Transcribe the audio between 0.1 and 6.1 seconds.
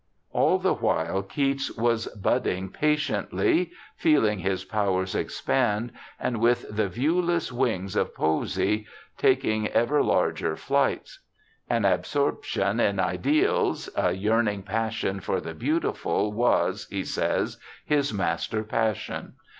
All the while Keats was 'budding patiently', feehng his powers expand,